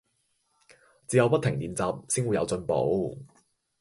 [1.07, 3.15] 只有不停練習先會有進步